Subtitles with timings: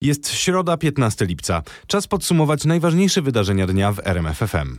[0.00, 1.62] Jest środa, 15 lipca.
[1.86, 4.78] Czas podsumować najważniejsze wydarzenia dnia w RMFFM.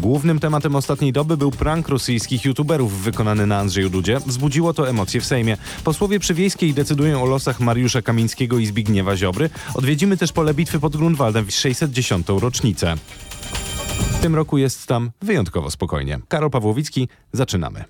[0.00, 4.18] Głównym tematem ostatniej doby był prank rosyjskich youtuberów wykonany na Andrzeju Dudzie.
[4.26, 5.56] Wzbudziło to emocje w Sejmie.
[5.84, 9.50] Posłowie przywiejskiej decydują o losach Mariusza Kamińskiego i Zbigniewa Ziobry.
[9.74, 12.26] Odwiedzimy też pole bitwy pod Grunwaldem w 610.
[12.28, 12.94] rocznicę.
[14.18, 16.18] W tym roku jest tam wyjątkowo spokojnie.
[16.28, 17.84] Karol Pawłowicki, zaczynamy.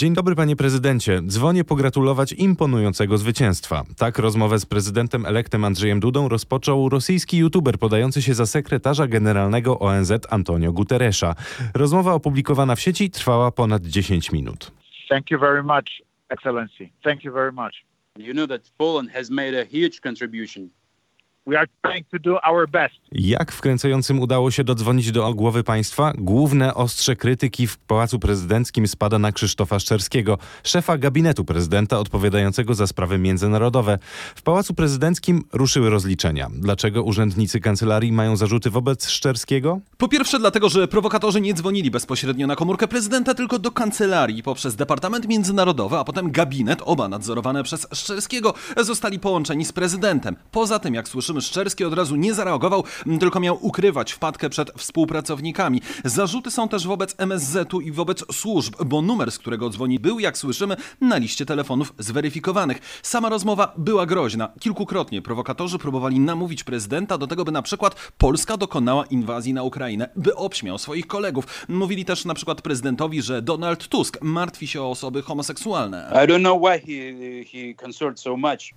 [0.00, 1.22] Dzień dobry, panie prezydencie.
[1.22, 3.84] Dzwonię pogratulować imponującego zwycięstwa.
[3.96, 9.78] Tak rozmowę z prezydentem elektem Andrzejem Dudą rozpoczął rosyjski youtuber podający się za sekretarza generalnego
[9.78, 11.34] ONZ Antonio Guterresza.
[11.74, 14.72] Rozmowa opublikowana w sieci trwała ponad 10 minut.
[15.08, 16.90] Thank you very much, Excellency.
[17.04, 17.74] Thank you very much.
[18.18, 20.68] You know that Poland has made a huge contribution
[21.46, 22.94] We are trying to do our best.
[23.12, 26.12] Jak wkręcającym udało się dodzwonić do głowy państwa?
[26.18, 32.86] Główne ostrze krytyki w Pałacu Prezydenckim spada na Krzysztofa Szczerskiego, szefa gabinetu prezydenta odpowiadającego za
[32.86, 33.98] sprawy międzynarodowe.
[34.34, 36.48] W Pałacu Prezydenckim ruszyły rozliczenia.
[36.52, 39.80] Dlaczego urzędnicy kancelarii mają zarzuty wobec Szczerskiego?
[39.98, 44.76] Po pierwsze dlatego, że prowokatorzy nie dzwonili bezpośrednio na komórkę prezydenta, tylko do kancelarii poprzez
[44.76, 50.36] Departament Międzynarodowy, a potem gabinet, oba nadzorowane przez Szczerskiego, zostali połączeni z prezydentem.
[50.50, 51.08] Poza tym, jak
[51.40, 52.84] Szczerski od razu nie zareagował,
[53.20, 55.82] tylko miał ukrywać wpadkę przed współpracownikami.
[56.04, 60.38] Zarzuty są też wobec MSZ-u i wobec służb, bo numer, z którego dzwoni, był, jak
[60.38, 63.00] słyszymy, na liście telefonów zweryfikowanych.
[63.02, 64.52] Sama rozmowa była groźna.
[64.60, 70.08] Kilkukrotnie prowokatorzy próbowali namówić prezydenta do tego, by na przykład Polska dokonała inwazji na Ukrainę,
[70.16, 71.44] by obśmiał swoich kolegów.
[71.68, 76.10] Mówili też na przykład prezydentowi, że Donald Tusk martwi się o osoby homoseksualne.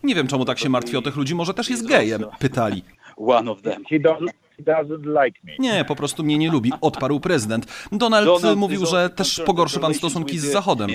[0.03, 2.83] Nie wiem, czemu tak się martwi o tych ludzi, może też jest gejem, pytali.
[3.17, 3.83] One of them.
[3.89, 4.27] He, don't,
[4.57, 5.51] he doesn't like me.
[5.59, 7.65] Nie, po prostu mnie nie lubi, odparł prezydent.
[7.91, 10.89] Donald, Donald mówił, że też pogorszy pan stosunki z the- Zachodem.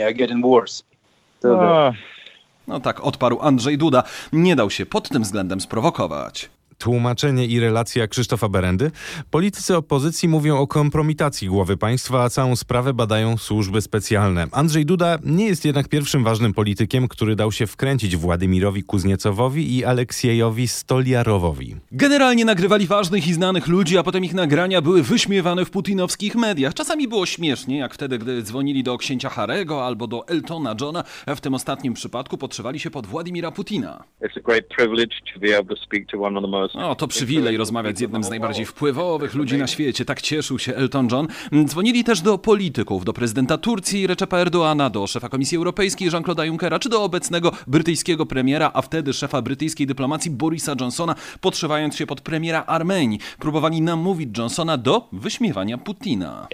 [2.66, 4.02] No tak, odparł Andrzej Duda.
[4.32, 6.50] Nie dał się pod tym względem sprowokować.
[6.78, 8.90] Tłumaczenie i relacja Krzysztofa Berendy.
[9.30, 14.46] Politycy opozycji mówią o kompromitacji głowy państwa, a całą sprawę badają służby specjalne.
[14.52, 19.84] Andrzej Duda nie jest jednak pierwszym ważnym politykiem, który dał się wkręcić Władimirowi Kuzniecowowi i
[19.84, 21.76] Aleksiejowi Stoliarowowi.
[21.92, 26.74] Generalnie nagrywali ważnych i znanych ludzi, a potem ich nagrania były wyśmiewane w putinowskich mediach.
[26.74, 31.34] Czasami było śmiesznie, jak wtedy, gdy dzwonili do księcia Harego albo do Eltona Johna, a
[31.34, 34.04] w tym ostatnim przypadku podszywali się pod Władimira Putina.
[34.22, 36.94] It's a great privilege to be able to speak to one of the most O,
[36.94, 40.04] to przywilej rozmawiać z jednym z najbardziej wpływowych ludzi na świecie.
[40.04, 41.26] Tak cieszył się Elton John.
[41.64, 46.78] Dzwonili też do polityków, do prezydenta Turcji Recepa Erdoana, do szefa Komisji Europejskiej Jean-Claude'a Junckera,
[46.78, 52.20] czy do obecnego brytyjskiego premiera, a wtedy szefa brytyjskiej dyplomacji Borisa Johnsona, podszywając się pod
[52.20, 53.18] premiera Armenii.
[53.38, 56.46] Próbowali namówić Johnsona do wyśmiewania Putina.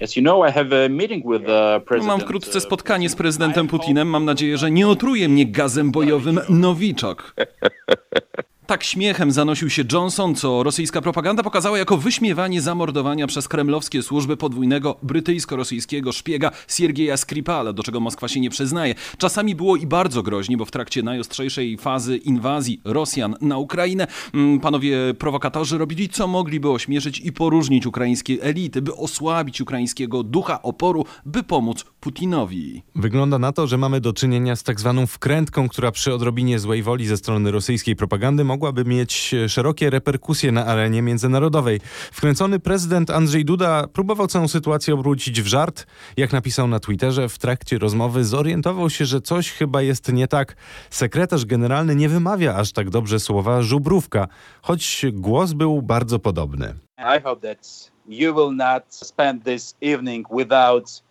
[1.81, 2.09] President.
[2.09, 4.09] Mam wkrótce spotkanie z prezydentem Putinem.
[4.09, 7.35] Mam nadzieję, że nie otruje mnie gazem bojowym Nowiczok.
[8.67, 14.37] Tak śmiechem zanosił się Johnson, co rosyjska propaganda pokazała jako wyśmiewanie zamordowania przez kremlowskie służby
[14.37, 18.95] podwójnego brytyjsko-rosyjskiego szpiega Siergieja Skripala, do czego Moskwa się nie przyznaje.
[19.19, 24.61] Czasami było i bardzo groźnie, bo w trakcie najostrzejszej fazy inwazji Rosjan na Ukrainę mm,
[24.61, 30.63] panowie prowokatorzy robili co mogli, by ośmieszyć i poróżnić ukraińskie elity, by osłabić ukraińskiego ducha
[30.63, 32.83] oporu, by pomóc Putinowi.
[32.95, 36.83] Wygląda na to, że mamy do czynienia z tak zwaną wkrętką, która przy odrobinie złej
[36.83, 41.81] woli ze strony rosyjskiej propagandy mogłaby mieć szerokie reperkusje na arenie międzynarodowej.
[42.13, 45.87] Wkręcony prezydent Andrzej Duda próbował całą sytuację obrócić w żart.
[46.17, 50.57] Jak napisał na Twitterze, w trakcie rozmowy zorientował się, że coś chyba jest nie tak.
[50.91, 54.29] Sekretarz generalny nie wymawia aż tak dobrze słowa żubrówka,
[54.63, 56.75] choć głos był bardzo podobny.
[56.99, 61.05] I hope that you will not spend this evening without.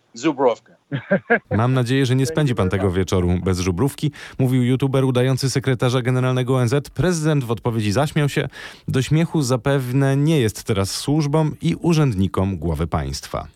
[1.50, 6.56] Mam nadzieję, że nie spędzi pan tego wieczoru bez żubrówki, mówił youtuber udający sekretarza generalnego
[6.56, 6.74] ONZ.
[6.94, 8.48] Prezydent w odpowiedzi zaśmiał się.
[8.88, 13.46] Do śmiechu zapewne nie jest teraz służbom i urzędnikom głowy państwa.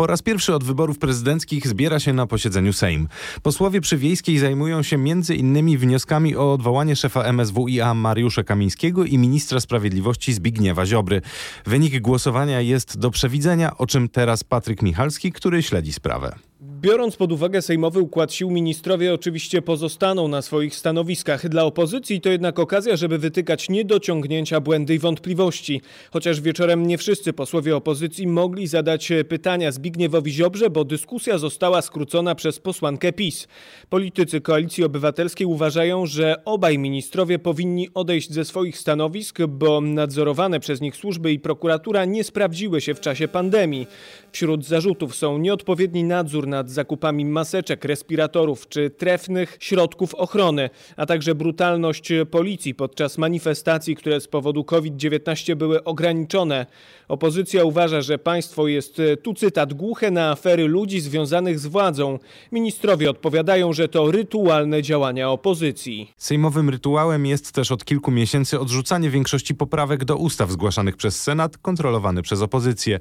[0.00, 3.08] Po raz pierwszy od wyborów prezydenckich zbiera się na posiedzeniu Sejm.
[3.42, 9.60] Posłowie przywiejskiej zajmują się między innymi wnioskami o odwołanie szefa MSWiA Mariusza Kamińskiego i ministra
[9.60, 11.22] sprawiedliwości Zbigniewa Ziobry.
[11.66, 16.38] Wynik głosowania jest do przewidzenia, o czym teraz Patryk Michalski, który śledzi sprawę.
[16.80, 21.48] Biorąc pod uwagę sejmowy układ sił, ministrowie oczywiście pozostaną na swoich stanowiskach.
[21.48, 25.80] Dla opozycji to jednak okazja, żeby wytykać niedociągnięcia, błędy i wątpliwości.
[26.10, 32.34] Chociaż wieczorem nie wszyscy posłowie opozycji mogli zadać pytania Zbigniewowi Ziobrze, bo dyskusja została skrócona
[32.34, 33.48] przez posłankę PiS.
[33.88, 40.80] Politycy Koalicji Obywatelskiej uważają, że obaj ministrowie powinni odejść ze swoich stanowisk, bo nadzorowane przez
[40.80, 43.86] nich służby i prokuratura nie sprawdziły się w czasie pandemii.
[44.32, 51.34] Wśród zarzutów są nieodpowiedni nadzór nad zakupami maseczek, respiratorów czy trefnych środków ochrony, a także
[51.34, 56.66] brutalność policji podczas manifestacji, które z powodu COVID-19 były ograniczone.
[57.08, 62.18] Opozycja uważa, że państwo jest, tu cytat, głuche na afery ludzi związanych z władzą.
[62.52, 66.12] Ministrowie odpowiadają, że to rytualne działania opozycji.
[66.16, 71.58] Sejmowym rytuałem jest też od kilku miesięcy odrzucanie większości poprawek do ustaw zgłaszanych przez Senat,
[71.58, 72.98] kontrolowany przez opozycję.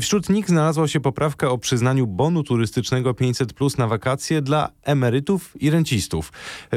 [0.00, 5.56] Wśród nich znalazła się poprawka o przyznaniu bonu turystycznego 500 plus na wakacje dla emerytów
[5.60, 6.32] i rencistów.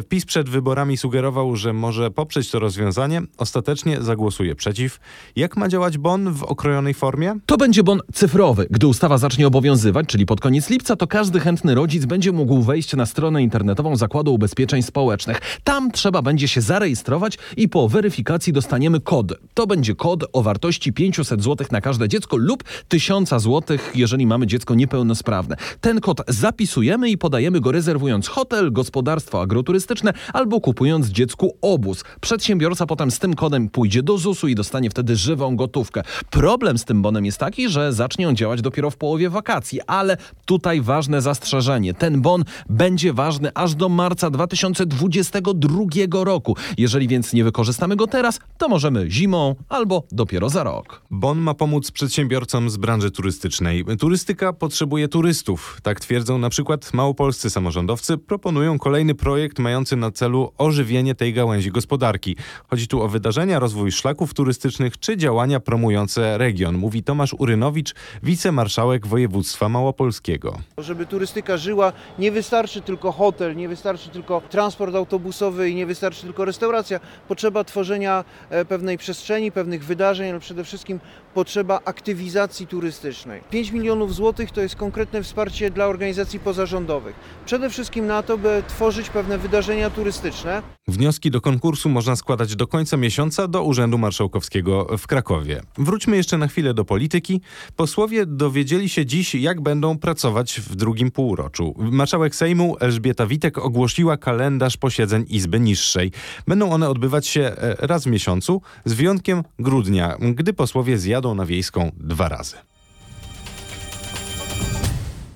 [0.10, 5.00] PiS przed wyborami sugerował, że może poprzeć to rozwiązanie, ostatecznie zagłosuje przeciw.
[5.36, 7.36] Jak ma działać bon w okrojonej formie?
[7.46, 8.68] To będzie bon cyfrowy.
[8.70, 12.96] Gdy ustawa zacznie obowiązywać, czyli pod koniec lipca, to każdy chętny rodzic będzie mógł wejść
[12.96, 15.42] na stronę internetową Zakładu Ubezpieczeń Społecznych.
[15.64, 19.34] Tam trzeba będzie się zarejestrować i po weryfikacji dostaniemy kod.
[19.54, 24.48] To będzie kod o wartości 500 zł na każde dziecko lub 1000 zł, jeżeli mamy
[24.48, 25.56] dziecko niepełnosprawne.
[25.82, 32.04] Ten kod zapisujemy i podajemy go rezerwując hotel, gospodarstwo agroturystyczne albo kupując dziecku obóz.
[32.22, 36.02] Przedsiębiorca potem z tym kodem pójdzie do ZUS-u i dostanie wtedy żywą gotówkę.
[36.30, 40.18] Problem z tym bonem jest taki, że zacznie on działać dopiero w połowie wakacji, ale
[40.46, 41.94] tutaj ważne zastrzeżenie.
[41.94, 46.56] Ten bon będzie ważny aż do marca 2022 roku.
[46.78, 51.02] Jeżeli więc nie wykorzystamy go teraz, to możemy zimą albo dopiero za rok.
[51.12, 53.86] Bon ma pomóc przedsiębiorcom z branży turystycznej.
[54.00, 55.80] Turystyka potrzebuje turystów.
[55.84, 58.18] Tak twierdzą na przykład małopolscy samorządowcy.
[58.18, 62.36] Proponują kolejny projekt mający na celu ożywienie tej gałęzi gospodarki.
[62.68, 67.94] Chodzi tu o wydarzenia, rozwój szlaków turystycznych czy działania promujące region, mówi Tomasz Urynowicz,
[68.24, 70.60] wicemarszałek województwa małopolskiego.
[70.78, 76.22] Żeby turystyka żyła, nie wystarczy tylko hotel, nie wystarczy tylko transport autobusowy i nie wystarczy
[76.22, 77.00] tylko restauracja.
[77.28, 81.00] Potrzeba tworzenia e, pewnej przestrzeni, pewnych wydarzeń, ale przede wszystkim
[81.34, 83.42] potrzeba aktywizacji turystycznej.
[83.52, 87.16] 5 milionów złotych to jest konkretne wsparcie dla organizacji pozarządowych.
[87.46, 90.62] Przede wszystkim na to, by tworzyć pewne wydarzenia turystyczne.
[90.88, 95.62] Wnioski do konkursu można składać do końca miesiąca do Urzędu Marszałkowskiego w Krakowie.
[95.78, 97.42] Wróćmy jeszcze na chwilę do polityki.
[97.76, 101.76] Posłowie dowiedzieli się dziś, jak będą pracować w drugim półroczu.
[101.78, 106.12] Marszałek Sejmu Elżbieta Witek ogłosiła kalendarz posiedzeń Izby Niższej.
[106.48, 111.46] Będą one odbywać się e, raz w miesiącu, z wyjątkiem grudnia, gdy posłowie zjadą na
[111.46, 112.58] wiejską dwa razy.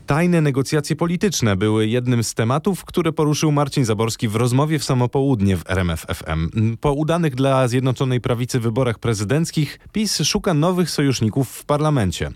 [0.08, 5.58] Tajne negocjacje polityczne były jednym z tematów, które poruszył Marcin Zaborski w rozmowie w samopołudnie
[5.58, 6.78] w RMF FM.
[6.78, 12.32] Po udanych dla Zjednoczonej Prawicy wyborach prezydenckich PiS szuka nowych sojuszników w parlamencie.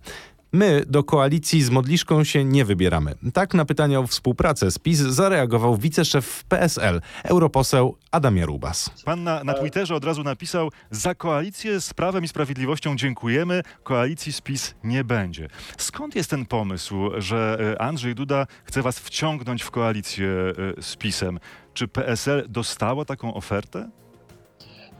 [0.53, 3.15] My do koalicji z Modliszką się nie wybieramy.
[3.33, 8.89] Tak na pytania o współpracę z PiS zareagował wiceszef PSL, europoseł Adam Jarubas.
[9.05, 14.33] Pan na, na Twitterze od razu napisał: Za koalicję z Prawem i Sprawiedliwością dziękujemy, koalicji
[14.33, 15.47] z PiS nie będzie.
[15.77, 20.29] Skąd jest ten pomysł, że e, Andrzej Duda chce was wciągnąć w koalicję
[20.77, 21.39] e, z PiSem?
[21.73, 23.89] Czy PSL dostało taką ofertę?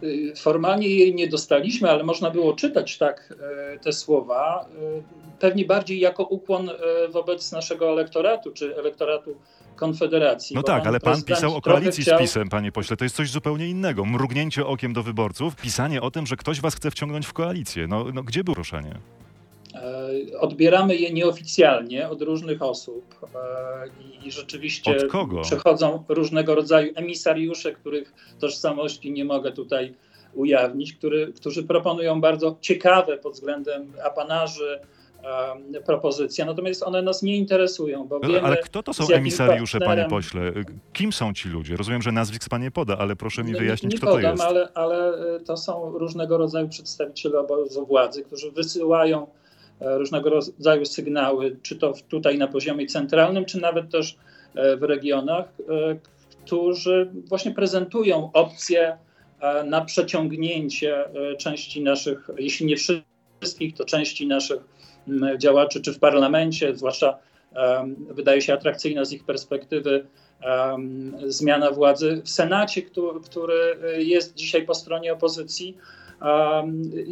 [0.04, 3.34] Y, Formalnie jej nie dostaliśmy, ale można było czytać tak
[3.74, 5.02] e, te słowa, e,
[5.40, 6.70] pewnie bardziej jako ukłon
[7.10, 9.36] wobec naszego elektoratu, czy elektoratu
[9.76, 10.56] Konfederacji.
[10.56, 12.98] No tak, ale pan pisał o koalicji chciał- z PiSem, panie pośle.
[12.98, 14.06] To jest coś zupełnie innego.
[14.06, 17.88] Mrugnięcie okiem do wyborców, pisanie o tym, że ktoś was chce wciągnąć w koalicję.
[17.88, 19.00] No, no gdzie było proszenie?
[19.76, 24.96] E, Odbieramy je nieoficjalnie od różnych osób e, i- rzeczywiście
[25.42, 29.94] przechodzą różnego rodzaju emisariusze, których tożsamości nie mogę tutaj
[30.34, 34.80] ujawnić, który, którzy proponują bardzo ciekawe pod względem apanarzy
[35.86, 40.06] propozycje, natomiast one nas nie interesują, bo wiemy, No, Ale kto to są emisariusze, panie
[40.10, 40.42] pośle?
[40.94, 41.76] Kim są ci ludzie?
[41.78, 44.32] Rozumiem, że nazwisk pan nie poda, ale proszę mi wyjaśnić, nie, kto nie to podam,
[44.32, 44.44] jest.
[44.44, 49.28] Ale, ale e, to są różnego rodzaju przedstawiciele obozu władzy, którzy wysyłają
[49.82, 54.18] różnego rodzaju sygnały, czy to tutaj na poziomie centralnym, czy nawet też
[54.56, 55.98] e, w regionach, e,
[56.46, 58.98] którzy właśnie prezentują opcje
[59.40, 64.60] e, na przeciągnięcie e, części naszych, jeśli nie wszystkich, to części naszych
[65.38, 67.18] działaczy, czy w parlamencie, zwłaszcza
[68.10, 70.06] wydaje się atrakcyjna z ich perspektywy
[71.28, 75.78] zmiana władzy w Senacie, który, który jest dzisiaj po stronie opozycji.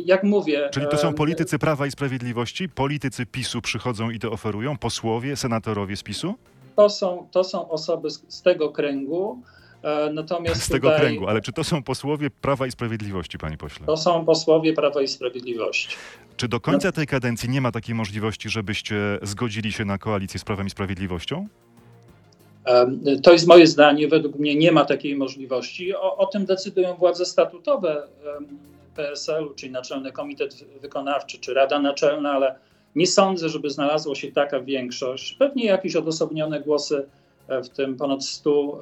[0.05, 0.69] Jak mówię.
[0.73, 2.69] Czyli to są politycy Prawa i Sprawiedliwości?
[2.69, 4.77] Politycy PiSu przychodzą i to oferują?
[4.77, 6.35] Posłowie, senatorowie z PiSu?
[6.75, 9.41] To są, to są osoby z, z tego kręgu.
[9.83, 11.27] e, Natomiast Z tego tutaj kręgu.
[11.27, 13.85] Ale czy to są posłowie Prawa i Sprawiedliwości, panie pośle?
[13.85, 15.95] To są posłowie Prawa i Sprawiedliwości.
[16.37, 20.43] Czy do końca tej kadencji nie ma takiej możliwości, żebyście zgodzili się na koalicję z
[20.43, 21.47] Prawem i Sprawiedliwością?
[23.23, 24.07] To jest moje zdanie.
[24.07, 25.95] Według mnie nie ma takiej możliwości.
[25.95, 28.03] O, o tym decydują władze statutowe
[28.95, 32.55] PSL-u, czyli Naczelny Komitet Wykonawczy, czy Rada Naczelna, ale
[32.95, 35.33] Nie sądzę, żeby znalazła się taka większość.
[35.33, 37.05] Pewnie jakieś odosobnione głosy
[37.47, 38.81] e, w tym ponad 100,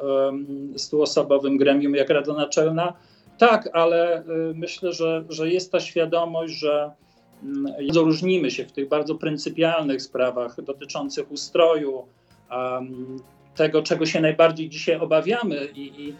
[0.76, 2.94] 100 osobowym gremium jak Rada Naczelna.
[3.38, 4.24] Tak, ale y,
[4.56, 6.92] myślę, że, że jest ta świadomość, że
[7.44, 12.08] mm, różnimy się w tych bardzo pryncypialnych sprawach dotyczących ustroju,
[13.56, 15.66] tego, czego się najbardziej dzisiaj obawiamy.
[15.66, 16.16] I, i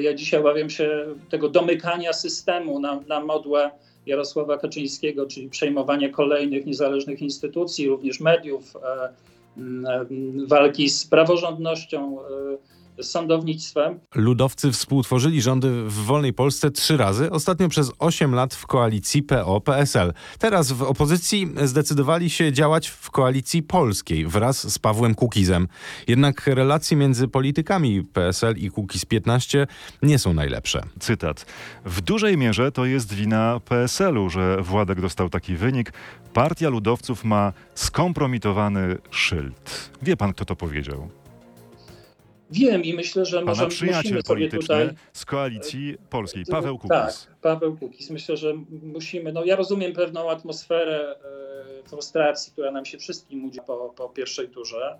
[0.00, 3.70] ja dzisiaj obawiam się tego domykania systemu na, na modłę
[4.06, 9.14] Jarosława Kaczyńskiego, czyli przejmowania kolejnych niezależnych instytucji, również mediów, e,
[10.46, 12.24] walki z praworządnością, e,
[13.02, 14.00] sądownictwem.
[14.14, 20.12] Ludowcy współtworzyli rządy w wolnej Polsce trzy razy, ostatnio przez 8 lat w koalicji PO-PSL.
[20.38, 25.68] Teraz w opozycji zdecydowali się działać w koalicji polskiej wraz z Pawłem Kukizem.
[26.08, 29.66] Jednak relacje między politykami PSL i Kukiz 15
[30.02, 30.82] nie są najlepsze.
[31.00, 31.46] Cytat.
[31.84, 35.92] W dużej mierze to jest wina PSL-u, że Władek dostał taki wynik.
[36.34, 39.90] Partia Ludowców ma skompromitowany szyld.
[40.02, 41.08] Wie pan, kto to powiedział?
[42.50, 44.90] Wiem i myślę, że Pana może przyjaciel polityczny tutaj...
[45.12, 46.88] z koalicji polskiej, Paweł Kukiz.
[46.88, 48.10] Tak, Paweł Kukiz.
[48.10, 51.16] Myślę, że musimy, no ja rozumiem pewną atmosferę
[51.84, 54.98] e, frustracji, która nam się wszystkim udzi po, po pierwszej turze,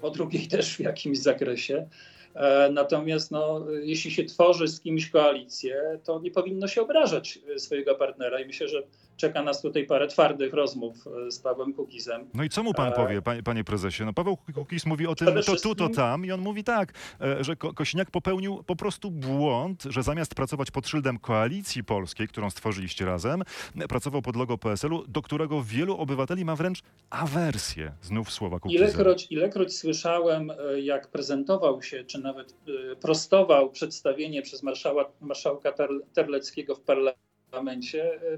[0.00, 1.88] po drugiej też w jakimś zakresie.
[2.34, 7.58] E, natomiast no, jeśli się tworzy z kimś koalicję, to nie powinno się obrażać e,
[7.58, 8.82] swojego partnera i myślę, że
[9.18, 10.96] czeka nas tutaj parę twardych rozmów
[11.26, 12.28] e, z Pawłem Kukizem.
[12.34, 14.04] No i co mu pan powie, panie, panie prezesie?
[14.04, 16.92] No Paweł Kukiz mówi o tym, to tu, to tam i on mówi tak,
[17.40, 22.50] że Ko Kosiniak popełnił po prostu błąd, że zamiast pracować pod szyldem koalicji polskiej, którą
[22.50, 23.42] stworzyliście razem,
[23.88, 27.92] pracował pod logo PSL-u, do którego wielu obywateli ma wręcz awersję.
[28.02, 28.84] Znów słowa Kukiza.
[28.84, 32.54] Ilekroć, ilekroć słyszałem, jak prezentował się, czy nawet
[33.00, 35.72] prostował przedstawienie przez marszała, marszałka
[36.12, 37.27] Terleckiego w parlamencie,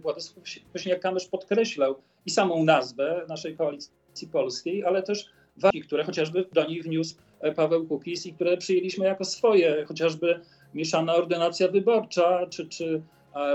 [0.03, 1.95] Władysław Kosiniak-Kamysz podkreślał
[2.27, 5.27] i samą nazwę naszej koalicji polskiej, ale też
[5.57, 7.15] wagi, które chociażby do nich wniósł
[7.57, 10.41] Paweł Kukiz i które przyjęliśmy jako swoje, chociażby
[10.75, 13.03] mieszana ordynacja wyborcza, czy, czy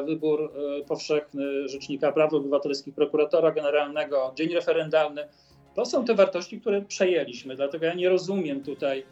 [0.05, 0.53] wybór
[0.87, 5.27] powszechny Rzecznika Praw Obywatelskich, prokuratora generalnego, dzień referendalny.
[5.75, 9.05] To są te wartości, które przejęliśmy, dlatego ja nie rozumiem tutaj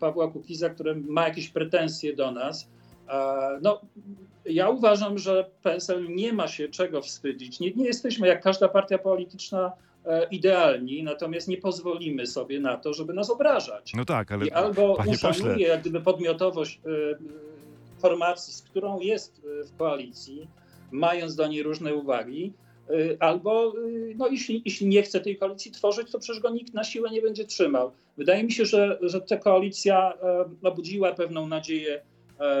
[0.00, 2.68] Pawła Kukiza, który ma jakieś pretensje do nas.
[3.62, 3.80] No,
[4.48, 7.60] ja uważam, że PSL nie ma się czego wstydzić.
[7.60, 9.72] Nie, nie jesteśmy jak każda partia polityczna
[10.06, 13.92] e, idealni, natomiast nie pozwolimy sobie na to, żeby nas obrażać.
[13.94, 15.60] No tak, ale I albo pośle...
[15.60, 16.90] jak gdyby podmiotowość e,
[18.00, 20.48] formacji, z którą jest e, w koalicji,
[20.90, 22.52] mając do niej różne uwagi,
[23.20, 23.72] albo
[24.16, 27.22] no, jeśli, jeśli nie chce tej koalicji tworzyć, to przecież go nikt na siłę nie
[27.22, 27.92] będzie trzymał.
[28.16, 30.12] Wydaje mi się, że, że ta koalicja
[30.62, 32.02] obudziła pewną nadzieję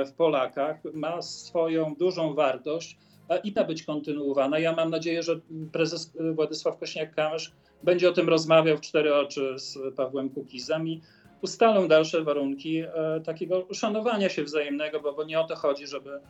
[0.06, 2.98] w Polakach, ma swoją dużą wartość
[3.44, 4.58] i ma być kontynuowana.
[4.58, 5.40] Ja mam nadzieję, że
[5.72, 7.50] prezes Władysław Kośniak-Kamysz
[7.82, 11.00] będzie o tym rozmawiał w cztery oczy z Pawłem Kukizem i
[11.42, 12.82] ustalą dalsze warunki
[13.24, 16.20] takiego szanowania się wzajemnego, bo, bo nie o to chodzi, żeby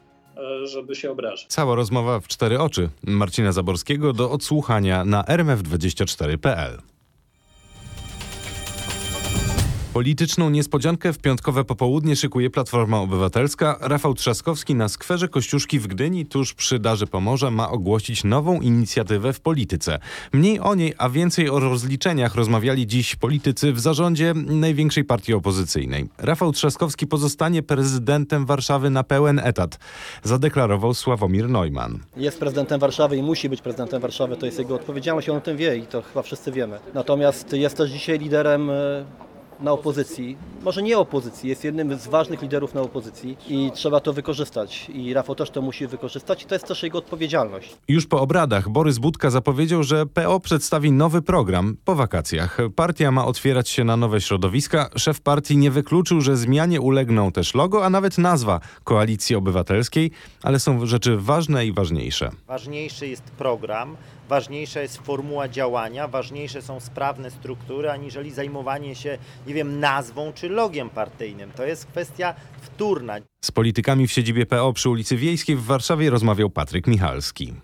[0.64, 1.46] żeby się obrażać.
[1.48, 6.78] Cała rozmowa w cztery oczy Marcina Zaborskiego do odsłuchania na rmf24.pl.
[9.96, 13.78] Polityczną niespodziankę w piątkowe popołudnie szykuje Platforma Obywatelska.
[13.80, 19.32] Rafał Trzaskowski na skwerze Kościuszki w Gdyni, tuż przy Darze Pomorza, ma ogłosić nową inicjatywę
[19.32, 19.98] w polityce.
[20.32, 26.08] Mniej o niej, a więcej o rozliczeniach rozmawiali dziś politycy w zarządzie największej partii opozycyjnej.
[26.18, 29.78] Rafał Trzaskowski pozostanie prezydentem Warszawy na pełen etat,
[30.22, 31.98] zadeklarował Sławomir Neumann.
[32.16, 35.56] Jest prezydentem Warszawy i musi być prezydentem Warszawy, to jest jego odpowiedzialność, on o tym
[35.56, 36.78] wie i to chyba wszyscy wiemy.
[36.94, 38.70] Natomiast jest też dzisiaj liderem
[39.60, 44.12] na opozycji, może nie opozycji, jest jednym z ważnych liderów na opozycji i trzeba to
[44.12, 44.90] wykorzystać.
[44.94, 47.76] I Rafał też to musi wykorzystać i to jest też jego odpowiedzialność.
[47.88, 52.58] Już po obradach Borys Budka zapowiedział, że PO przedstawi nowy program po wakacjach.
[52.76, 54.90] Partia ma otwierać się na nowe środowiska.
[54.96, 60.10] Szef partii nie wykluczył, że zmianie ulegną też logo, a nawet nazwa Koalicji Obywatelskiej,
[60.42, 62.30] ale są rzeczy ważne i ważniejsze.
[62.46, 63.96] Ważniejszy jest program,
[64.28, 70.48] ważniejsza jest formuła działania, ważniejsze są sprawne struktury, aniżeli zajmowanie się, nie wiem, nazwą czy
[70.48, 71.50] logiem partyjnym.
[71.56, 73.16] To jest kwestia wtórna.
[73.44, 77.54] Z politykami w siedzibie PO przy ulicy Wiejskiej w Warszawie rozmawiał Patryk Michalski.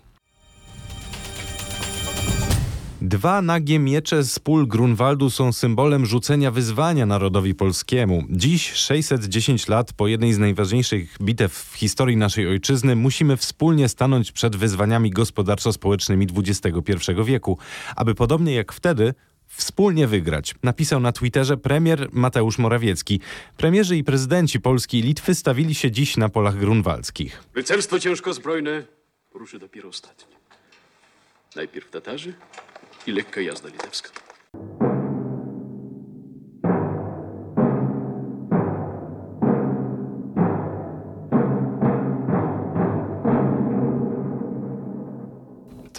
[3.05, 8.23] Dwa nagie miecze z pól Grunwaldu są symbolem rzucenia wyzwania narodowi polskiemu.
[8.29, 14.31] Dziś, 610 lat po jednej z najważniejszych bitew w historii naszej ojczyzny, musimy wspólnie stanąć
[14.31, 17.57] przed wyzwaniami gospodarczo-społecznymi XXI wieku,
[17.95, 19.13] aby podobnie jak wtedy
[19.47, 23.19] wspólnie wygrać, napisał na Twitterze premier Mateusz Morawiecki.
[23.57, 27.43] Premierzy i prezydenci Polski i Litwy stawili się dziś na polach grunwaldzkich.
[27.53, 28.83] Rycerstwo ciężko zbrojne
[29.33, 30.35] ruszy dopiero ostatnie.
[31.55, 32.33] Najpierw Tatarzy,
[33.05, 34.09] і легкоязда Литовська.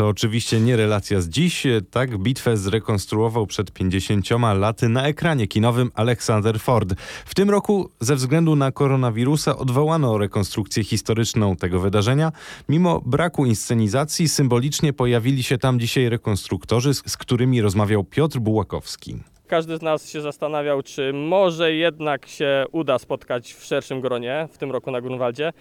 [0.04, 1.66] To oczywiście nie relacja z dziś.
[1.90, 6.94] Tak bitwę zrekonstruował przed 50 laty na ekranie kinowym Alexander Ford.
[7.26, 12.32] W tym roku ze względu na koronawirusa odwołano rekonstrukcję historyczną tego wydarzenia.
[12.68, 19.16] Mimo braku inscenizacji symbolicznie pojawili się tam dzisiaj rekonstruktorzy, z którymi rozmawiał Piotr Bułakowski.
[19.46, 24.58] Każdy z nas się zastanawiał, czy może jednak się uda spotkać w szerszym gronie w
[24.58, 25.52] tym roku na Grunwaldzie.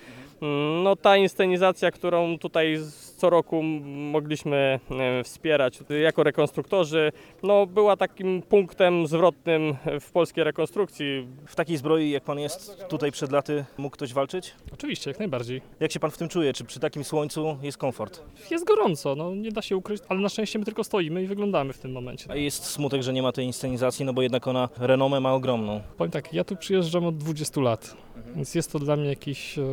[0.84, 2.78] No ta inscenizacja, którą tutaj
[3.18, 3.64] co roku
[4.12, 7.12] mogliśmy e, wspierać jako rekonstruktorzy,
[7.44, 11.28] no była takim punktem zwrotnym w polskiej rekonstrukcji.
[11.48, 14.54] W takiej zbroi jak pan jest tutaj przed laty mógł ktoś walczyć?
[14.74, 15.62] Oczywiście, jak najbardziej.
[15.80, 16.54] Jak się pan w tym czuje?
[16.54, 18.22] Czy przy takim słońcu jest komfort?
[18.52, 21.74] Jest gorąco, no nie da się ukryć, ale na szczęście my tylko stoimy i wyglądamy
[21.74, 22.32] w tym momencie.
[22.32, 25.82] A jest smutek, że nie ma tej inscenizacji, no bo jednak ona renomę ma ogromną.
[25.98, 28.36] Powiem tak, ja tu przyjeżdżam od 20 lat, mhm.
[28.36, 29.64] więc jest to dla mnie jakiś e,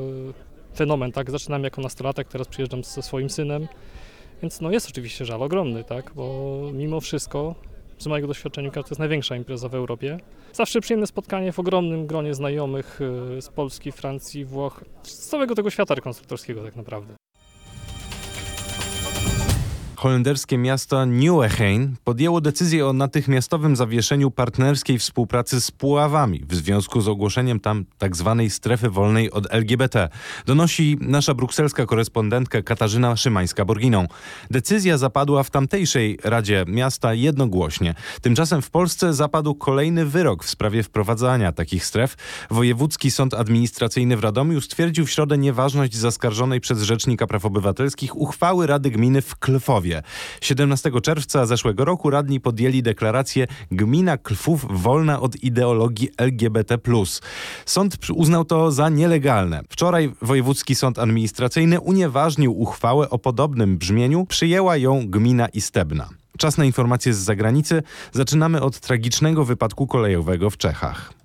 [0.75, 1.31] fenomen, tak?
[1.31, 3.69] Zaczynam jako nastolatek, teraz przyjeżdżam ze swoim synem,
[4.43, 6.13] więc no jest oczywiście żal ogromny, tak?
[6.15, 7.55] Bo mimo wszystko
[7.99, 10.19] z mojego doświadczenia to jest największa impreza w Europie.
[10.53, 13.01] Zawsze przyjemne spotkanie w ogromnym gronie znajomych
[13.39, 17.15] y, z Polski, Francji, Włoch, z całego tego świata rekonstruktorskiego tak naprawdę
[20.01, 27.09] holenderskie miasto Nieuwegein podjęło decyzję o natychmiastowym zawieszeniu partnerskiej współpracy z Puławami w związku z
[27.09, 28.37] ogłoszeniem tam tzw.
[28.39, 30.09] Tak strefy wolnej od LGBT.
[30.47, 34.07] Donosi nasza brukselska korespondentka Katarzyna Szymańska-Borginą.
[34.51, 37.95] Decyzja zapadła w tamtejszej Radzie Miasta jednogłośnie.
[38.23, 42.17] Tymczasem w Polsce zapadł kolejny wyrok w sprawie wprowadzania takich stref.
[42.51, 48.67] Wojewódzki Sąd Administracyjny w Radomiu stwierdził w środę nieważność zaskarżonej przez Rzecznika Praw Obywatelskich uchwały
[48.67, 49.90] Rady Gminy w Klwowie.
[50.41, 56.79] 17 czerwca zeszłego roku radni podjęli deklarację Gmina Klwów wolna od ideologii LGBT+.
[57.67, 59.61] Sąd uznał to za nielegalne.
[59.69, 66.09] Wczoraj Wojewódzki Sąd Administracyjny unieważnił uchwałę o podobnym brzmieniu, przyjęła ją gmina Istebna.
[66.39, 67.83] Czas na informacje z zagranicy.
[68.13, 71.20] Zaczynamy od tragicznego wypadku kolejowego w Czechach.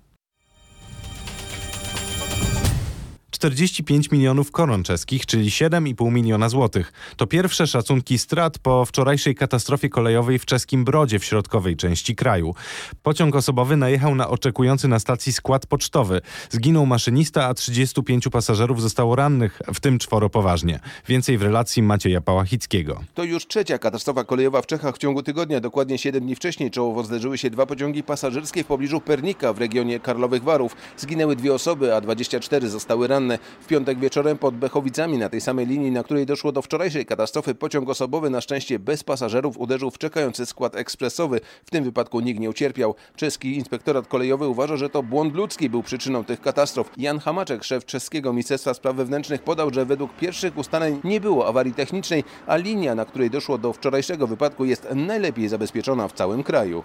[3.36, 6.92] 45 milionów koron czeskich, czyli 7,5 miliona złotych.
[7.16, 12.54] To pierwsze szacunki strat po wczorajszej katastrofie kolejowej w czeskim Brodzie w środkowej części kraju.
[13.02, 16.20] Pociąg osobowy najechał na oczekujący na stacji skład pocztowy.
[16.50, 20.80] Zginął maszynista, a 35 pasażerów zostało rannych, w tym czworo poważnie.
[21.08, 23.00] Więcej w relacji Macieja Pałachickiego.
[23.14, 25.60] To już trzecia katastrofa kolejowa w Czechach w ciągu tygodnia.
[25.60, 30.00] Dokładnie 7 dni wcześniej czołowo zderzyły się dwa pociągi pasażerskie w pobliżu Pernika w regionie
[30.00, 30.76] Karlowych Warów.
[30.96, 33.25] Zginęły dwie osoby, a 24 zostały ranne.
[33.60, 37.54] W piątek wieczorem pod Bechowicami na tej samej linii, na której doszło do wczorajszej katastrofy,
[37.54, 41.40] pociąg osobowy na szczęście bez pasażerów uderzył w czekający skład ekspresowy.
[41.64, 42.94] W tym wypadku nikt nie ucierpiał.
[43.16, 46.90] Czeski inspektorat kolejowy uważa, że to błąd ludzki był przyczyną tych katastrof.
[46.96, 51.74] Jan Hamaczek, szef czeskiego Ministerstwa Spraw Wewnętrznych podał, że według pierwszych ustaleń nie było awarii
[51.74, 56.82] technicznej, a linia, na której doszło do wczorajszego wypadku jest najlepiej zabezpieczona w całym kraju.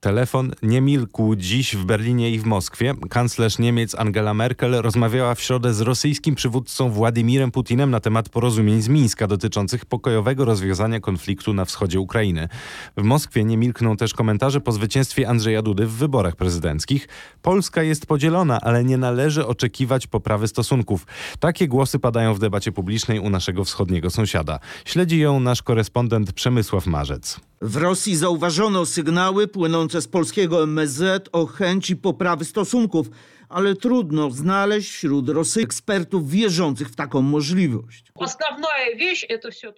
[0.00, 2.94] Telefon nie milkł dziś w Berlinie i w Moskwie.
[3.10, 8.82] Kanclerz Niemiec Angela Merkel rozmawiała w środę z rosyjskim przywódcą Władimirem Putinem na temat porozumień
[8.82, 12.48] z Mińska dotyczących pokojowego rozwiązania konfliktu na wschodzie Ukrainy.
[12.96, 17.08] W Moskwie nie milkną też komentarze po zwycięstwie Andrzeja Dudy w wyborach prezydenckich.
[17.42, 21.06] Polska jest podzielona, ale nie należy oczekiwać poprawy stosunków.
[21.40, 24.58] Takie głosy padają w debacie publicznej u naszego wschodniego sąsiada.
[24.84, 27.40] Śledzi ją nasz korespondent Przemysław Marzec.
[27.62, 33.10] W Rosji zauważono sygnały płynące z polskiego MSZ o chęci poprawy stosunków,
[33.48, 38.12] ale trudno znaleźć wśród Rosji ekspertów wierzących w taką możliwość.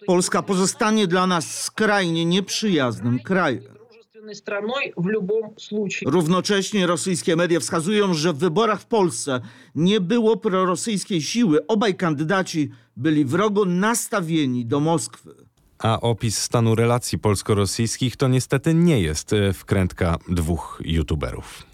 [0.05, 3.73] Polska pozostanie dla nas skrajnie nieprzyjaznym krajem.
[6.05, 9.41] Równocześnie rosyjskie media wskazują, że w wyborach w Polsce
[9.75, 11.67] nie było prorosyjskiej siły.
[11.67, 15.52] Obaj kandydaci byli wrogo nastawieni do Moskwy
[15.83, 21.72] a opis stanu relacji polsko-rosyjskich to niestety nie jest e, wkrętka dwóch youtuberów.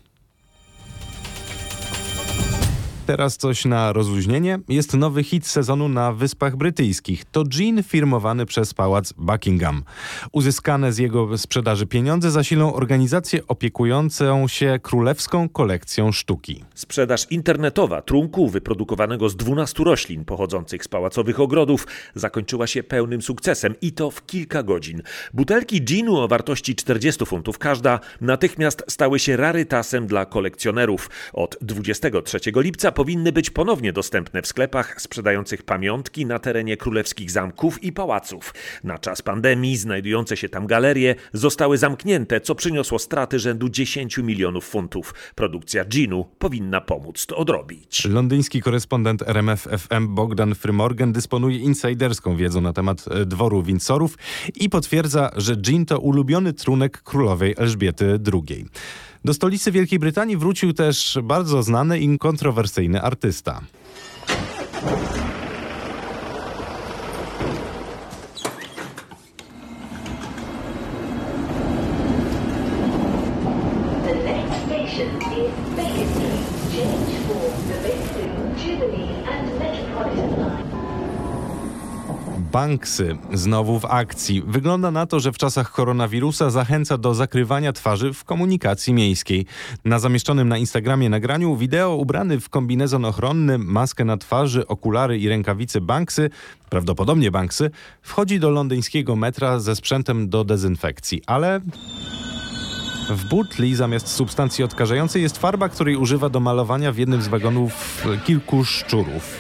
[3.10, 4.60] Teraz coś na rozluźnienie.
[4.68, 7.26] Jest nowy hit sezonu na Wyspach Brytyjskich.
[7.26, 9.84] To gin firmowany przez pałac Buckingham.
[10.32, 16.64] Uzyskane z jego sprzedaży pieniądze zasilą organizację opiekującą się królewską kolekcją sztuki.
[16.76, 23.76] Sprzedaż internetowa trunku wyprodukowanego z 12 roślin pochodzących z pałacowych ogrodów zakończyła się pełnym sukcesem
[23.82, 25.02] i to w kilka godzin.
[25.34, 31.10] Butelki ginu o wartości 40 funtów każda natychmiast stały się rarytasem dla kolekcjonerów.
[31.34, 37.84] Od 23 lipca powinny być ponownie dostępne w sklepach sprzedających pamiątki na terenie królewskich zamków
[37.84, 38.54] i pałaców.
[38.84, 44.66] Na czas pandemii znajdujące się tam galerie zostały zamknięte, co przyniosło straty rzędu 10 milionów
[44.66, 45.14] funtów.
[45.36, 48.06] Produkcja Ginu powinna pomóc to odrobić.
[48.06, 54.18] Londyński korespondent RMF FM Bogdan Frymorgan dysponuje insiderską wiedzą na temat e, dworu Windsorów
[54.56, 58.66] i potwierdza, że gin to ulubiony trunek królowej Elżbiety II.
[59.26, 63.62] Do stolicy Wielkiej Brytanii wrócił też bardzo znany i kontrowersyjny artysta.
[76.70, 80.79] Change for the Bakerloo, Jubilee and Metropolitan Line.
[82.52, 84.44] Banksy znowu w akcji.
[84.48, 89.46] Wygląda na to, że w czasach koronawirusa zachęca do zakrywania twarzy w komunikacji miejskiej.
[89.86, 95.30] Na zamieszczonym na Instagramie nagraniu wideo ubrany w kombinezon ochronny, maskę na twarzy, okulary i
[95.30, 96.30] rękawice Banksy,
[96.70, 101.62] prawdopodobnie Banksy, wchodzi do londyńskiego metra ze sprzętem do dezynfekcji, ale
[103.10, 108.04] w butli zamiast substancji odkażającej jest farba, której używa do malowania w jednym z wagonów
[108.26, 109.40] kilku szczurów.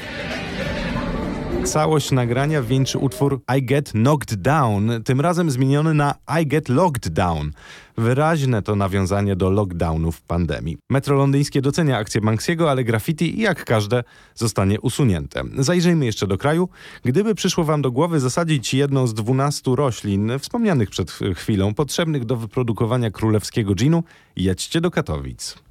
[1.69, 7.13] Całość nagrania wieńczy utwór I Get Knocked Down, tym razem zmieniony na I Get Locked
[7.13, 7.51] Down.
[7.97, 10.77] Wyraźne to nawiązanie do lockdownów pandemii.
[10.89, 14.03] Metro londyńskie docenia akcję Banksiego, ale graffiti, jak każde,
[14.35, 15.43] zostanie usunięte.
[15.57, 16.69] Zajrzyjmy jeszcze do kraju.
[17.03, 22.35] Gdyby przyszło wam do głowy zasadzić jedną z 12 roślin, wspomnianych przed chwilą, potrzebnych do
[22.35, 24.03] wyprodukowania królewskiego ginu,
[24.35, 25.68] jedźcie do Katowic.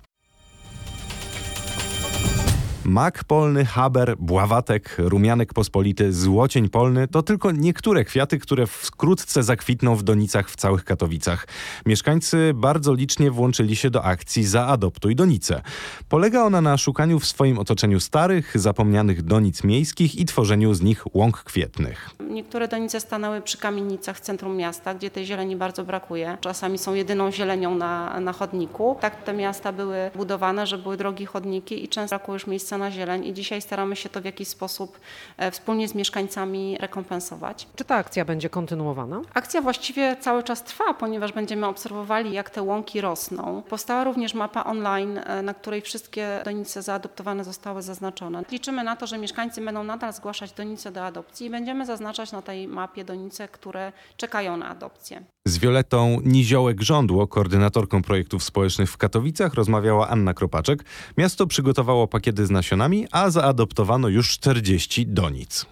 [2.88, 9.96] Mak polny, haber, bławatek, rumianek pospolity, złocień polny to tylko niektóre kwiaty, które wkrótce zakwitną
[9.96, 11.46] w donicach w całych Katowicach.
[11.86, 15.62] Mieszkańcy bardzo licznie włączyli się do akcji Zaadoptuj Donice.
[16.08, 21.16] Polega ona na szukaniu w swoim otoczeniu starych, zapomnianych donic miejskich i tworzeniu z nich
[21.16, 22.10] łąk kwietnych.
[22.30, 26.38] Niektóre donice stanęły przy kamienicach w centrum miasta, gdzie tej zieleni bardzo brakuje.
[26.40, 28.96] Czasami są jedyną zielenią na, na chodniku.
[29.00, 32.90] Tak te miasta były budowane, że były drogie chodniki i często brakło już miejsca na
[32.90, 35.00] zieleń i dzisiaj staramy się to w jakiś sposób
[35.36, 37.66] e, wspólnie z mieszkańcami rekompensować.
[37.76, 39.22] Czy ta akcja będzie kontynuowana?
[39.34, 43.62] Akcja właściwie cały czas trwa, ponieważ będziemy obserwowali, jak te łąki rosną.
[43.68, 48.44] Powstała również mapa online, e, na której wszystkie donice zaadoptowane zostały zaznaczone.
[48.52, 52.42] Liczymy na to, że mieszkańcy będą nadal zgłaszać donice do adopcji i będziemy zaznaczać na
[52.42, 55.22] tej mapie donice, które czekają na adopcję.
[55.44, 60.84] Z Violetą Niziołek-Żądło, koordynatorką projektów społecznych w Katowicach, rozmawiała Anna Kropaczek.
[61.16, 62.67] Miasto przygotowało pakiety z nasionami,
[63.12, 65.66] a zaadoptowano już 40 donic.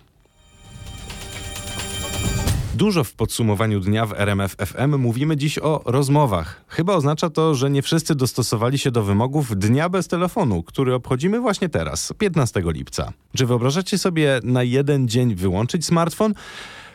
[2.74, 6.64] Dużo w podsumowaniu dnia w RMF FM mówimy dziś o rozmowach.
[6.68, 11.40] Chyba oznacza to, że nie wszyscy dostosowali się do wymogów Dnia bez telefonu, który obchodzimy
[11.40, 13.12] właśnie teraz, 15 lipca.
[13.36, 16.34] Czy wyobrażacie sobie na jeden dzień wyłączyć smartfon?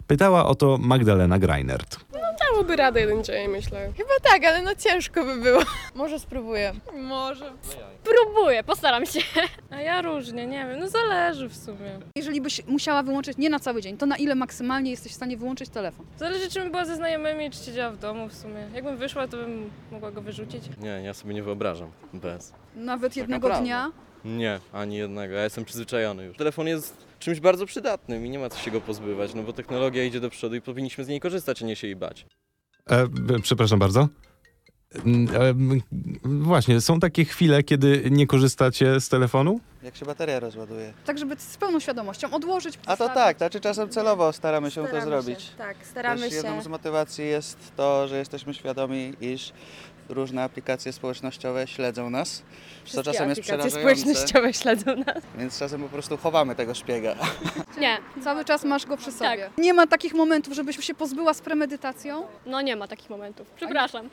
[0.08, 2.00] Pytała o to Magdalena Greinert.
[2.40, 3.94] Dałoby radę jeden dzień, myślę.
[3.98, 5.62] Chyba tak, ale no ciężko by było.
[5.96, 6.74] Może spróbuję.
[6.94, 7.52] Może.
[8.04, 9.20] Spróbuję, postaram się.
[9.70, 12.00] A ja różnie, nie wiem, no zależy w sumie.
[12.16, 15.38] Jeżeli byś musiała wyłączyć nie na cały dzień, to na ile maksymalnie jesteś w stanie
[15.38, 16.06] wyłączyć telefon?
[16.18, 18.68] Zależy, czy bym była ze znajomymi, czy siedziała w domu w sumie.
[18.74, 20.64] Jakbym wyszła, to bym mogła go wyrzucić.
[20.78, 22.54] Nie, ja sobie nie wyobrażam bez.
[22.76, 23.92] Nawet jednego dnia?
[24.26, 25.34] Nie, ani jednego.
[25.34, 26.38] Ja jestem przyzwyczajony już.
[26.38, 30.04] Telefon jest czymś bardzo przydatnym i nie ma co się go pozbywać, no bo technologia
[30.04, 32.26] idzie do przodu i powinniśmy z niej korzystać, a nie się jej bać.
[32.90, 34.08] E, b- przepraszam bardzo.
[35.06, 35.54] Mm, e,
[36.26, 39.60] właśnie, są takie chwile, kiedy nie korzystacie z telefonu?
[39.84, 40.94] Jak się bateria rozładuje.
[41.06, 42.80] Tak, żeby z pełną świadomością odłożyć.
[42.86, 45.52] A to tak, znaczy czasem celowo staramy się Staramy to się, zrobić.
[45.58, 46.36] tak, staramy Też się.
[46.36, 49.54] Jedną z motywacji jest to, że jesteśmy świadomi, iż
[50.12, 52.44] różne aplikacje społecznościowe śledzą nas.
[52.86, 53.80] co czasem jest aplikacje przerażające.
[53.80, 55.24] społecznościowe śledzą nas.
[55.38, 57.16] Więc czasem po prostu chowamy tego szpiega.
[57.82, 57.98] Nie.
[58.24, 59.30] Cały czas masz go przy sobie.
[59.30, 59.58] Tak.
[59.58, 62.24] Nie ma takich momentów, żebyś się pozbyła z premedytacją?
[62.46, 63.48] No nie ma takich momentów.
[63.56, 64.10] Przepraszam.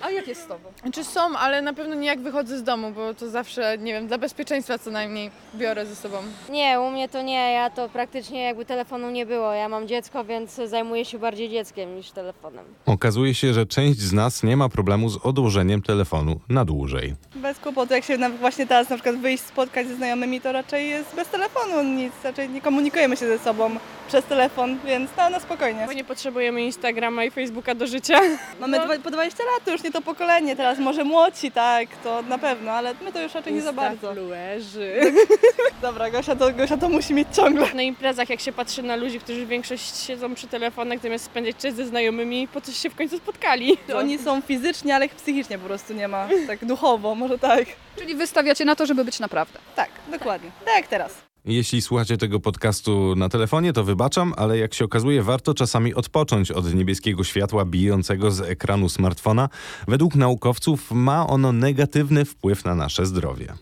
[0.00, 0.72] A jak jest z tobą?
[0.92, 4.06] Czy są, ale na pewno nie jak wychodzę z domu, bo to zawsze, nie wiem,
[4.06, 6.16] dla bezpieczeństwa co najmniej biorę ze sobą.
[6.50, 9.52] Nie, u mnie to nie, ja to praktycznie jakby telefonu nie było.
[9.52, 12.64] Ja mam dziecko, więc zajmuję się bardziej dzieckiem niż telefonem.
[12.86, 17.14] Okazuje się, że część z nas nie ma problemu z odłożeniem telefonu na dłużej.
[17.34, 20.88] Bez kłopotu, jak się na, właśnie teraz na przykład wyjść, spotkać ze znajomymi, to raczej
[20.88, 23.70] jest bez telefonu nic, raczej nie komunikujemy się ze sobą
[24.08, 25.86] przez telefon, więc no, no spokojnie.
[25.86, 28.20] Bo nie potrzebujemy Instagrama i Facebooka do życia.
[28.60, 32.22] Mamy dwa, po 20 lat, to już nie to pokolenie, teraz może młodsi, tak, to
[32.22, 34.08] na pewno, ale my to już raczej nie za bardzo.
[34.08, 34.92] Instafluerzy.
[35.82, 37.74] Dobra, Gosia to, Gosia to musi mieć ciągle.
[37.74, 41.74] Na imprezach, jak się patrzy na ludzi, którzy większość siedzą przy telefonach, zamiast spędzać czas
[41.74, 43.78] ze znajomymi, po coś się w końcu spotkali.
[43.96, 47.64] Oni są są fizycznie, ale ich psychicznie po prostu nie ma, tak duchowo, może tak.
[47.98, 49.58] Czyli wystawiacie na to, żeby być naprawdę.
[49.76, 50.50] Tak, dokładnie.
[50.64, 51.22] Tak jak teraz.
[51.44, 56.50] Jeśli słuchacie tego podcastu na telefonie, to wybaczam, ale jak się okazuje, warto czasami odpocząć
[56.50, 59.48] od niebieskiego światła bijącego z ekranu smartfona.
[59.88, 63.54] Według naukowców ma ono negatywny wpływ na nasze zdrowie.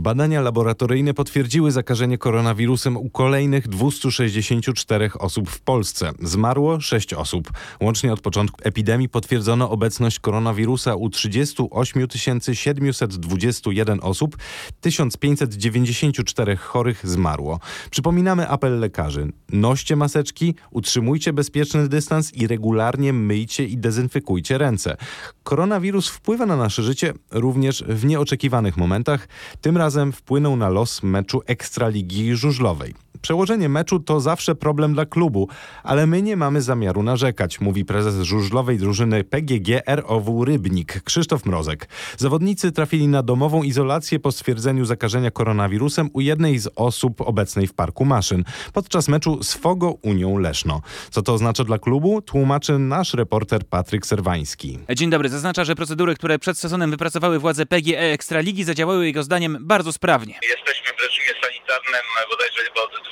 [0.00, 6.12] Badania laboratoryjne potwierdziły zakażenie koronawirusem u kolejnych 264 osób w Polsce.
[6.22, 7.50] Zmarło 6 osób.
[7.80, 12.08] Łącznie od początku epidemii potwierdzono obecność koronawirusa u 38
[12.52, 14.36] 721 osób.
[14.80, 17.60] 1594 chorych zmarło.
[17.90, 19.32] Przypominamy apel lekarzy.
[19.52, 24.96] Noście maseczki, utrzymujcie bezpieczny dystans i regularnie myjcie i dezynfekujcie ręce.
[25.42, 29.28] Koronawirus wpływa na nasze życie również w nieoczekiwanych momentach.
[29.60, 32.94] Tym razem wpłynął na los meczu Ekstraligi Żużlowej.
[33.22, 35.48] Przełożenie meczu to zawsze problem dla klubu,
[35.82, 41.88] ale my nie mamy zamiaru narzekać, mówi prezes żużlowej drużyny PGG ROW Rybnik Krzysztof Mrozek.
[42.16, 47.74] Zawodnicy trafili na domową izolację po stwierdzeniu zakażenia koronawirusem u jednej z osób obecnej w
[47.74, 50.80] parku maszyn podczas meczu z Fogo Unią Leszno.
[51.10, 52.22] Co to oznacza dla klubu?
[52.22, 54.78] Tłumaczy nasz reporter Patryk Serwański.
[54.96, 55.28] Dzień dobry.
[55.28, 60.34] Zaznacza, że procedury, które przed sezonem wypracowały władze PGE Ekstraligi zadziałały jego zdaniem bardzo sprawnie.
[60.42, 63.09] Jesteśmy w reżimie sanitarnym bodajże od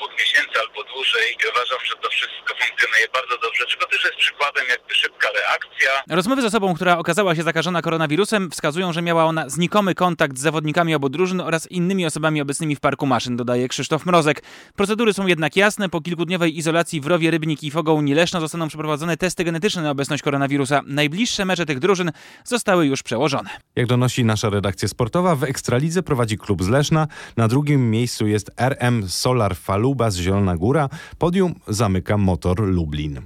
[0.99, 5.91] i uważam, że to wszystko funkcjonuje bardzo dobrze, czego też jest przykładem jakby szybka reakcja.
[6.17, 10.41] Rozmowy z osobą, która okazała się zakażona koronawirusem, wskazują, że miała ona znikomy kontakt z
[10.41, 14.43] zawodnikami obu drużyn oraz innymi osobami obecnymi w parku maszyn, dodaje Krzysztof Mrozek.
[14.77, 15.89] Procedury są jednak jasne.
[15.89, 20.23] Po kilkudniowej izolacji w Rowie Rybnik i Fogą Leszno zostaną przeprowadzone testy genetyczne na obecność
[20.23, 20.81] koronawirusa.
[20.87, 22.13] Najbliższe mecze tych drużyn
[22.45, 23.51] zostały już przełożone.
[23.77, 27.07] Jak donosi nasza redakcja sportowa, w Ekstralidze prowadzi klub z Leszna.
[27.37, 30.88] Na drugim miejscu jest RM Solar Faluba z Zielona Góra.
[31.18, 33.20] Podium zamyka Motor Lublin.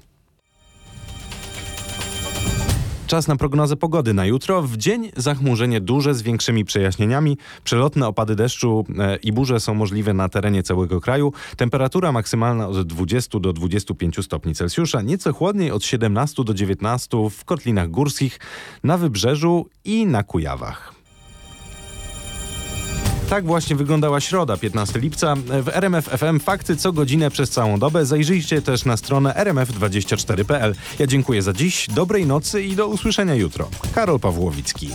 [3.13, 4.63] Czas na prognozę pogody na jutro.
[4.63, 7.39] W dzień zachmurzenie duże z większymi przejaśnieniami.
[7.65, 11.33] Przelotne opady deszczu e, i burze są możliwe na terenie całego kraju.
[11.57, 15.03] Temperatura maksymalna od 20 do 25 stopni Celsjusza.
[15.03, 18.39] Nieco chłodniej od 17 do 19 w kotlinach górskich,
[18.85, 21.02] na wybrzeżu i na Kujawach.
[23.29, 25.35] Tak właśnie wyglądała środa, 15 lipca.
[25.37, 28.07] W RMF FM fakty co godzinę przez całą dobę.
[28.07, 30.75] Zajrzyjcie też na stronę rmf24.pl.
[30.99, 33.69] Ja dziękuję za dziś, dobrej nocy i do usłyszenia jutro.
[33.95, 34.91] Karol Pawłowicki.